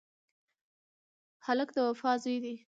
[1.45, 2.55] هلک د وفا زوی دی.